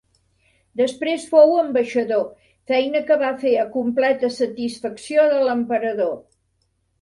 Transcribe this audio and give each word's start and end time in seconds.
Després 0.79 1.25
fou 1.33 1.51
ambaixador, 1.63 2.23
feina 2.71 3.01
que 3.11 3.19
va 3.25 3.29
fer 3.45 3.53
a 3.65 3.67
completa 3.77 4.31
satisfacció 4.39 5.27
de 5.35 5.45
l'emperador. 5.51 6.19